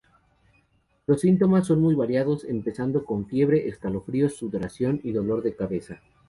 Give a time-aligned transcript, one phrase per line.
[1.05, 6.01] Los síntomas son muy variados, empezando con fiebre, escalofríos, sudoración y dolor de cabeza.